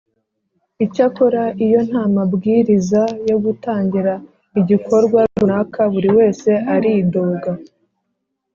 [0.85, 4.13] Icyakora iyo nta mabwiriza yo gutangira
[4.59, 7.51] igikorwa runaka buri wese ari doga